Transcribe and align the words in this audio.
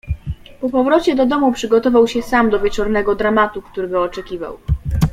"Po 0.61 0.69
powrocie 0.69 1.15
do 1.15 1.25
domu 1.25 1.51
przygotował 1.51 2.07
się 2.07 2.21
sam 2.21 2.49
do 2.49 2.59
wieczornego 2.59 3.15
dramatu, 3.15 3.61
który 3.61 3.87
go 3.87 4.03
oczekiwał." 4.03 4.59